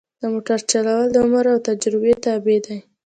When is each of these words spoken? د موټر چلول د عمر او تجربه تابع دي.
د 0.21 0.23
موټر 0.33 0.59
چلول 0.71 1.05
د 1.11 1.15
عمر 1.25 1.45
او 1.53 1.59
تجربه 1.67 2.11
تابع 2.25 2.57
دي. 2.65 2.77